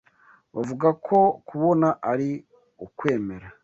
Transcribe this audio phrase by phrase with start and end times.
[0.55, 1.17] Bavuga ko
[1.47, 2.29] kubona ari
[2.85, 3.47] ukwemera.